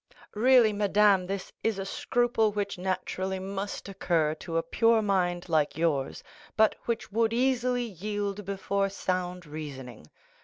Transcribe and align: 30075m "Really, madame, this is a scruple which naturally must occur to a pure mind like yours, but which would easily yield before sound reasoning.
30075m 0.35 0.41
"Really, 0.41 0.73
madame, 0.73 1.27
this 1.27 1.53
is 1.63 1.77
a 1.77 1.85
scruple 1.85 2.51
which 2.51 2.79
naturally 2.79 3.37
must 3.37 3.87
occur 3.87 4.33
to 4.33 4.57
a 4.57 4.63
pure 4.63 4.99
mind 4.99 5.47
like 5.47 5.77
yours, 5.77 6.23
but 6.57 6.73
which 6.85 7.11
would 7.11 7.33
easily 7.33 7.83
yield 7.85 8.43
before 8.43 8.89
sound 8.89 9.45
reasoning. 9.45 10.07